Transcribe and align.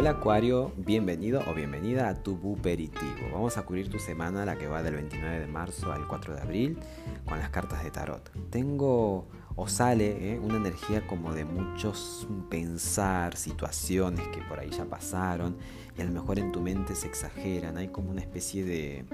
Hola 0.00 0.12
Acuario, 0.12 0.72
bienvenido 0.78 1.42
o 1.46 1.52
bienvenida 1.52 2.08
a 2.08 2.14
tu 2.14 2.34
Buperitivo. 2.34 3.28
Vamos 3.34 3.58
a 3.58 3.66
cubrir 3.66 3.90
tu 3.90 3.98
semana, 3.98 4.46
la 4.46 4.56
que 4.56 4.66
va 4.66 4.82
del 4.82 4.94
29 4.94 5.40
de 5.40 5.46
marzo 5.46 5.92
al 5.92 6.08
4 6.08 6.36
de 6.36 6.40
abril, 6.40 6.78
con 7.26 7.38
las 7.38 7.50
cartas 7.50 7.84
de 7.84 7.90
tarot. 7.90 8.30
Tengo 8.48 9.28
o 9.56 9.68
sale 9.68 10.32
¿eh? 10.32 10.38
una 10.38 10.56
energía 10.56 11.06
como 11.06 11.34
de 11.34 11.44
muchos 11.44 12.26
pensar, 12.48 13.36
situaciones 13.36 14.26
que 14.28 14.40
por 14.40 14.58
ahí 14.58 14.70
ya 14.70 14.86
pasaron 14.86 15.58
y 15.98 16.00
a 16.00 16.04
lo 16.06 16.12
mejor 16.12 16.38
en 16.38 16.50
tu 16.50 16.62
mente 16.62 16.94
se 16.94 17.06
exageran. 17.06 17.76
Hay 17.76 17.88
como 17.88 18.10
una 18.10 18.22
especie 18.22 18.64
de 18.64 19.04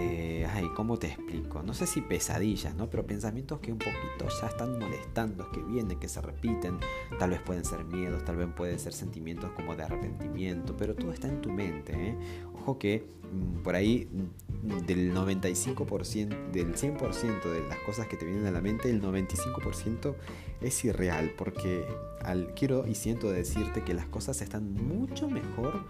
ay, 0.00 0.68
¿cómo 0.74 0.98
te 0.98 1.08
explico? 1.08 1.62
No 1.62 1.74
sé 1.74 1.86
si 1.86 2.00
pesadillas, 2.00 2.74
¿no? 2.74 2.88
Pero 2.90 3.06
pensamientos 3.06 3.60
que 3.60 3.72
un 3.72 3.78
poquito 3.78 4.28
ya 4.40 4.48
están 4.48 4.78
molestando, 4.78 5.50
que 5.50 5.62
vienen, 5.62 5.98
que 5.98 6.08
se 6.08 6.20
repiten. 6.20 6.78
Tal 7.18 7.30
vez 7.30 7.40
pueden 7.40 7.64
ser 7.64 7.84
miedos, 7.84 8.24
tal 8.24 8.36
vez 8.36 8.48
pueden 8.54 8.78
ser 8.78 8.92
sentimientos 8.92 9.50
como 9.52 9.76
de 9.76 9.84
arrepentimiento, 9.84 10.76
pero 10.76 10.94
todo 10.94 11.12
está 11.12 11.28
en 11.28 11.40
tu 11.40 11.50
mente, 11.50 11.92
¿eh? 11.92 12.18
Ojo 12.54 12.78
que 12.78 13.06
mm, 13.32 13.62
por 13.62 13.74
ahí 13.74 14.08
mm, 14.10 14.86
del 14.86 15.14
95%, 15.14 16.50
del 16.50 16.74
100% 16.74 17.42
de 17.42 17.68
las 17.68 17.78
cosas 17.80 18.06
que 18.06 18.16
te 18.16 18.24
vienen 18.24 18.46
a 18.46 18.50
la 18.50 18.60
mente, 18.60 18.90
el 18.90 19.02
95% 19.02 20.14
es 20.60 20.84
irreal, 20.84 21.32
porque 21.36 21.86
al, 22.24 22.54
quiero 22.54 22.86
y 22.86 22.94
siento 22.94 23.30
decirte 23.30 23.82
que 23.82 23.94
las 23.94 24.06
cosas 24.06 24.40
están 24.42 24.72
mucho 24.72 25.28
mejor 25.28 25.84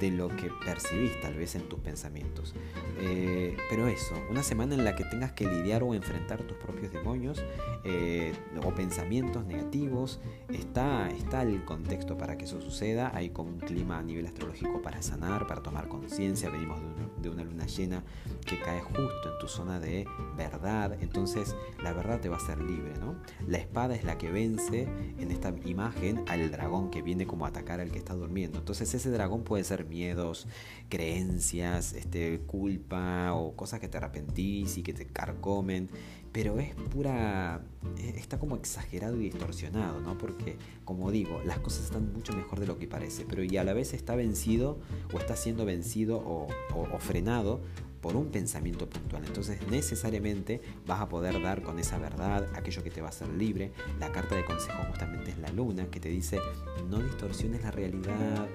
de 0.00 0.10
lo 0.10 0.28
que 0.28 0.50
percibís 0.64 1.20
tal 1.20 1.34
vez 1.34 1.54
en 1.54 1.62
tus 1.68 1.78
pensamientos. 1.80 2.54
Eh, 2.98 3.56
pero 3.70 3.86
eso, 3.86 4.14
una 4.30 4.42
semana 4.42 4.74
en 4.74 4.84
la 4.84 4.96
que 4.96 5.04
tengas 5.04 5.32
que 5.32 5.46
lidiar 5.46 5.82
o 5.82 5.94
enfrentar 5.94 6.42
tus 6.42 6.56
propios 6.56 6.92
demonios 6.92 7.42
eh, 7.84 8.32
o 8.64 8.74
pensamientos 8.74 9.44
negativos, 9.44 10.20
está, 10.48 11.08
está 11.10 11.42
el 11.42 11.64
contexto 11.64 12.16
para 12.16 12.36
que 12.36 12.44
eso 12.44 12.60
suceda, 12.60 13.12
hay 13.14 13.30
como 13.30 13.50
un 13.50 13.60
clima 13.60 13.98
a 13.98 14.02
nivel 14.02 14.26
astrológico 14.26 14.82
para 14.82 15.02
sanar, 15.02 15.46
para 15.46 15.62
tomar 15.62 15.88
conciencia, 15.88 16.50
venimos 16.50 16.80
de 17.20 17.30
una, 17.30 17.44
luna 17.44 17.66
llena 17.66 18.02
que 18.46 18.58
cae 18.60 18.80
justo 18.80 19.32
en 19.32 19.38
tu 19.38 19.48
zona 19.48 19.80
de 19.80 20.06
verdad, 20.36 20.96
entonces 21.00 21.54
la 21.82 21.92
verdad 21.92 22.20
te 22.20 22.28
va 22.28 22.36
a 22.36 22.40
ser 22.40 22.60
libre, 22.60 22.92
¿no? 23.00 23.16
La 23.46 23.58
espada 23.58 23.94
es 23.94 24.04
la 24.04 24.18
que 24.18 24.30
vence 24.30 24.88
en 25.18 25.30
esta 25.30 25.52
imagen 25.74 26.24
al 26.28 26.50
dragón 26.52 26.90
que 26.90 27.02
viene 27.02 27.26
como 27.26 27.46
a 27.46 27.48
atacar 27.48 27.80
al 27.80 27.90
que 27.90 27.98
está 27.98 28.14
durmiendo, 28.14 28.58
entonces 28.58 28.94
ese 28.94 29.10
dragón 29.10 29.42
puede 29.42 29.64
ser 29.64 29.84
miedos, 29.86 30.46
creencias, 30.88 31.92
este, 31.94 32.40
culpa 32.46 33.34
o 33.34 33.56
cosas 33.56 33.80
que 33.80 33.88
te 33.88 33.98
arrepentís 33.98 34.78
y 34.78 34.82
que 34.84 34.92
te 34.94 35.06
carcomen, 35.06 35.90
pero 36.34 36.58
es 36.58 36.74
pura, 36.74 37.60
eh, 37.96 38.14
está 38.16 38.40
como 38.40 38.56
exagerado 38.56 39.16
y 39.20 39.30
distorsionado, 39.30 40.00
¿no? 40.00 40.18
Porque, 40.18 40.56
como 40.84 41.12
digo, 41.12 41.40
las 41.46 41.60
cosas 41.60 41.84
están 41.84 42.12
mucho 42.12 42.32
mejor 42.32 42.58
de 42.58 42.66
lo 42.66 42.76
que 42.76 42.88
parece, 42.88 43.24
pero 43.24 43.44
y 43.44 43.56
a 43.56 43.62
la 43.62 43.72
vez 43.72 43.94
está 43.94 44.16
vencido 44.16 44.80
o 45.12 45.18
está 45.18 45.36
siendo 45.36 45.64
vencido 45.64 46.16
o, 46.18 46.48
o 46.74 46.98
frenado 46.98 47.60
por 48.04 48.16
un 48.16 48.26
pensamiento 48.26 48.86
puntual. 48.86 49.24
Entonces 49.24 49.60
necesariamente 49.70 50.60
vas 50.86 51.00
a 51.00 51.08
poder 51.08 51.40
dar 51.40 51.62
con 51.62 51.78
esa 51.78 51.98
verdad, 51.98 52.46
aquello 52.54 52.82
que 52.82 52.90
te 52.90 53.00
va 53.00 53.06
a 53.06 53.10
hacer 53.10 53.28
libre. 53.28 53.72
La 53.98 54.12
carta 54.12 54.34
de 54.34 54.44
consejo 54.44 54.76
justamente 54.90 55.30
es 55.30 55.38
la 55.38 55.50
luna, 55.52 55.86
que 55.86 56.00
te 56.00 56.10
dice, 56.10 56.38
no 56.90 56.98
distorsiones 56.98 57.62
la 57.62 57.70
realidad, 57.70 58.46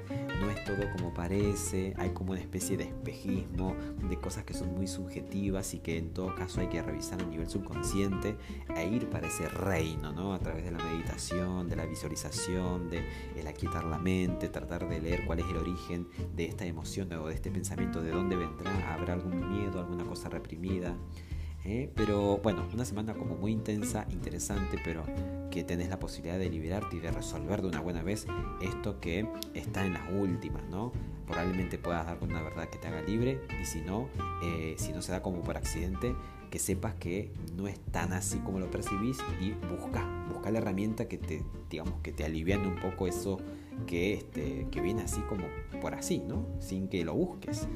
todo 0.75 0.92
como 0.92 1.14
parece, 1.14 1.94
hay 1.98 2.12
como 2.12 2.31
una 2.31 2.42
especie 2.42 2.78
de 2.78 2.86
espejismo, 2.86 3.75
de 4.08 4.20
cosas 4.20 4.44
que 4.44 4.53
son 4.53 4.73
muy 4.76 4.88
subjetivas 4.88 5.73
y 5.73 5.80
que 5.80 5.98
en 5.98 6.14
todo 6.14 6.36
caso 6.36 6.61
hay 6.61 6.67
que 6.67 6.81
revisar 6.81 7.22
a 7.22 7.26
nivel 7.26 7.50
subconsciente 7.50 8.38
e 8.76 8.88
ir 8.88 9.09
para 9.09 9.28
ese 9.28 9.48
reino, 9.50 10.11
¿no? 10.11 10.34
A 10.34 10.39
través 10.39 10.64
de 10.64 10.72
la 10.72 10.84
meditación, 10.84 11.70
de 11.70 11.76
la 11.76 11.86
visualización, 11.86 12.89
de 12.89 13.03
el 13.36 13.48
aquietar 13.48 13.86
la 13.86 13.98
mente, 13.98 14.50
tratar 14.50 14.88
de 14.88 15.00
leer 15.00 15.26
cuál 15.26 15.39
es 15.39 15.45
el 15.48 15.58
origen 15.58 16.08
de 16.36 16.45
esta 16.45 16.66
emoción 16.66 17.11
o 17.14 17.27
de 17.27 17.33
este 17.33 17.49
pensamiento, 17.52 18.02
de 18.02 18.11
dónde 18.11 18.36
vendrá, 18.36 18.93
habrá 18.93 19.14
algún 19.14 19.49
miedo, 19.49 19.80
alguna 19.80 20.04
cosa 20.05 20.30
reprimida. 20.30 20.95
¿Eh? 21.69 21.89
Pero 21.95 22.37
bueno, 22.37 22.67
una 22.73 22.85
semana 22.85 23.13
como 23.13 23.35
muy 23.35 23.52
intensa, 23.52 24.05
interesante, 24.11 24.80
pero 24.83 25.03
que 25.52 25.63
tenés 25.63 25.89
la 25.89 25.99
posibilidad 25.99 26.37
de 26.37 26.49
liberarte 26.49 26.97
y 26.97 26.99
de 26.99 27.11
resolver 27.11 27.61
de 27.61 27.67
una 27.67 27.81
buena 27.81 28.03
vez 28.03 28.27
esto 28.61 28.99
que 28.99 29.27
está 29.53 29.85
en 29.85 29.93
las 29.93 30.03
últimas, 30.11 30.63
¿no? 30.69 30.91
Probablemente 31.25 31.77
puedas 31.77 32.05
dar 32.05 32.19
con 32.19 32.31
una 32.31 32.41
verdad 32.41 32.69
que 32.69 32.77
te 32.77 32.87
haga 32.87 33.02
libre 33.02 33.41
y 33.61 33.65
si 33.65 33.81
no, 33.81 34.09
eh, 34.43 34.75
si 34.77 34.91
no 34.91 35.02
se 35.02 35.11
da 35.11 35.21
como 35.21 35.41
por 35.41 35.57
accidente, 35.57 36.15
que 36.49 36.59
sepas 36.59 36.95
que 36.95 37.31
no 37.55 37.67
es 37.67 37.80
tan 37.91 38.13
así 38.13 38.39
como 38.39 38.59
lo 38.59 38.71
percibís 38.71 39.19
y 39.39 39.51
busca, 39.51 40.03
busca 40.31 40.49
la 40.51 40.59
herramienta 40.59 41.07
que 41.07 41.17
te, 41.17 41.43
digamos, 41.69 42.01
que 42.01 42.11
te 42.11 42.25
aliviane 42.25 42.67
un 42.67 42.80
poco 42.80 43.07
eso 43.07 43.37
que, 43.86 44.13
este, 44.13 44.67
que 44.71 44.81
viene 44.81 45.03
así 45.03 45.21
como 45.21 45.45
por 45.81 45.93
así, 45.93 46.19
¿no? 46.19 46.45
Sin 46.59 46.87
que 46.87 47.03
lo 47.05 47.13
busques. 47.13 47.67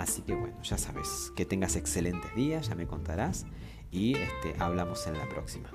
Así 0.00 0.22
que 0.22 0.34
bueno, 0.34 0.56
ya 0.62 0.78
sabes, 0.78 1.30
que 1.36 1.44
tengas 1.44 1.76
excelentes 1.76 2.34
días, 2.34 2.68
ya 2.68 2.74
me 2.74 2.86
contarás 2.86 3.44
y 3.90 4.16
este, 4.16 4.56
hablamos 4.58 5.06
en 5.06 5.18
la 5.18 5.28
próxima. 5.28 5.68